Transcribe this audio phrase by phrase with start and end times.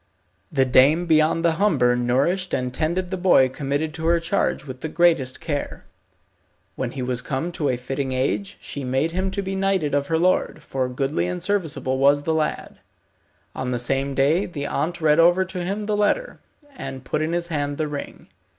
[0.51, 4.81] The dame beyond the Humber nourished and tended the boy committed to her charge with
[4.81, 5.85] the greatest care.
[6.75, 10.07] When he was come to a fitting age she made him to be knighted of
[10.07, 12.79] her lord, for goodly and serviceable was the lad.
[13.53, 16.39] On the same day the aunt read over to him the letter,
[16.75, 18.27] and put in his hand the ring.